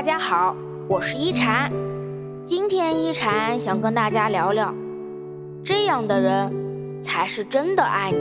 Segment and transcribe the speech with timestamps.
[0.00, 0.56] 大家好，
[0.88, 1.70] 我是一禅。
[2.42, 4.74] 今天一禅想跟大家聊聊，
[5.62, 8.18] 这样的人才是真的爱你。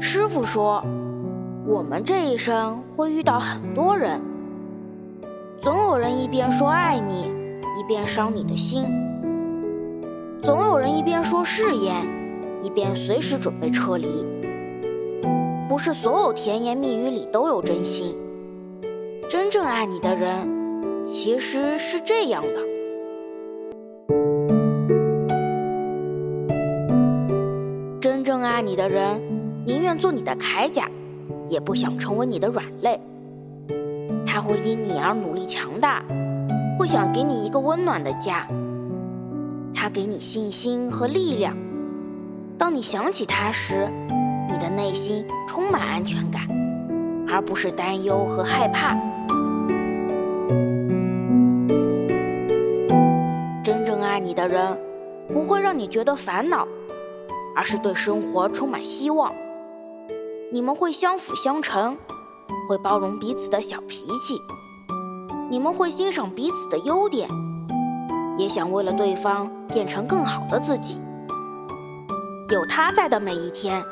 [0.00, 0.82] 师傅说，
[1.66, 4.18] 我们这一生会遇到很多人，
[5.60, 7.30] 总有人一边说爱你，
[7.78, 8.86] 一边伤你的心；
[10.42, 12.08] 总有人一边说誓言，
[12.62, 14.24] 一边随时准备撤离。
[15.72, 18.14] 不是所有甜言蜜语里都有真心。
[19.26, 20.46] 真正爱你的人，
[21.06, 22.60] 其实是这样的：
[28.02, 29.18] 真正爱你的人，
[29.64, 30.86] 宁愿做你的铠甲，
[31.48, 33.00] 也不想成为你的软肋。
[34.26, 36.04] 他会因你而努力强大，
[36.78, 38.46] 会想给你一个温暖的家。
[39.72, 41.56] 他给你信心和力量。
[42.58, 43.88] 当你想起他时，
[44.92, 46.46] 内心充满安全感，
[47.26, 48.94] 而不是担忧和害怕。
[53.64, 54.78] 真正爱你的人，
[55.32, 56.68] 不会让你觉得烦恼，
[57.56, 59.32] 而是对生活充满希望。
[60.52, 61.96] 你们会相辅相成，
[62.68, 64.38] 会包容彼此的小脾气，
[65.48, 67.26] 你们会欣赏彼此的优点，
[68.36, 71.00] 也想为了对方变成更好的自己。
[72.50, 73.82] 有他在的每一天。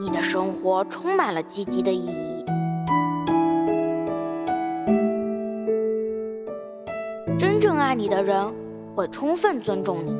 [0.00, 2.42] 你的生活充满了积极的意义。
[7.38, 8.50] 真正爱你的人
[8.94, 10.16] 会充分尊重你，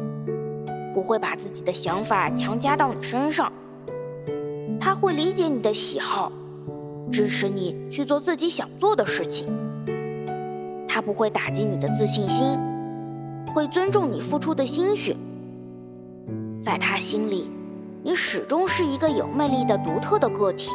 [0.93, 3.51] 不会把自己的想法强加到你身上。
[4.79, 6.31] 他会理解你的喜好，
[7.11, 9.49] 支持你去做自己想做的事情。
[10.87, 12.55] 他不会打击你的自信心，
[13.55, 15.17] 会尊重你付出的心血。
[16.61, 17.51] 在他心里。
[18.03, 20.71] 你始终是一个有魅力的独特的个体，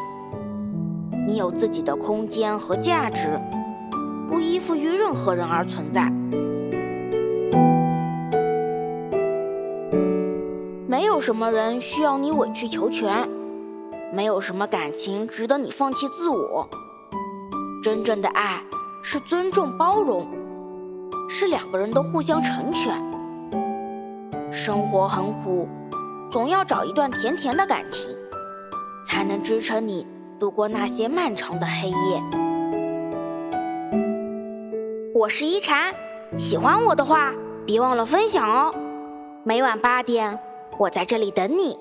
[1.28, 3.40] 你有自己的空间和价值，
[4.30, 6.08] 不依附于任何人而存在。
[10.88, 13.28] 没有什么人需要你委曲求全，
[14.14, 16.70] 没有什么感情值得你放弃自我。
[17.82, 18.62] 真正的爱
[19.02, 20.28] 是尊重包容，
[21.28, 22.94] 是两个人都互相成全。
[24.52, 25.68] 生活很苦。
[26.32, 28.16] 总要找一段甜甜的感情，
[29.06, 30.06] 才能支撑你
[30.40, 32.22] 度过那些漫长的黑夜。
[35.14, 35.94] 我是一禅，
[36.38, 37.34] 喜欢我的话，
[37.66, 38.74] 别忘了分享哦。
[39.44, 40.38] 每晚八点，
[40.78, 41.80] 我在这里等你。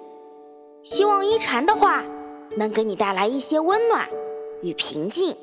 [0.83, 2.03] 希望一禅的话
[2.57, 4.07] 能给你带来一些温暖
[4.63, 5.37] 与平静。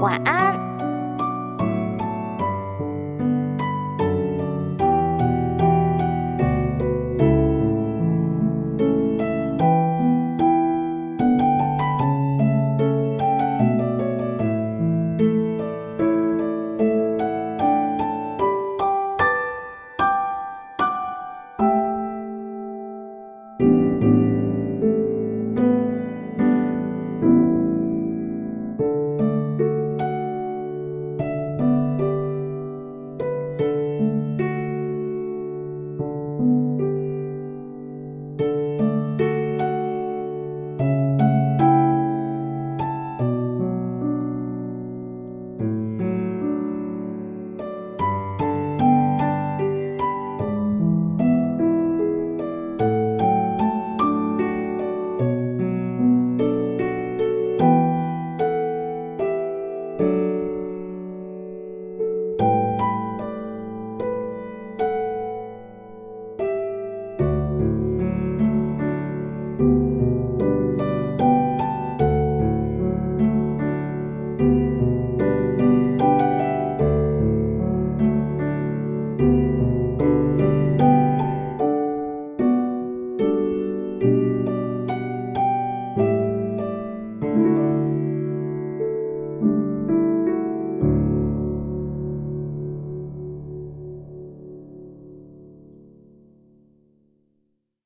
[0.00, 0.71] 晚安。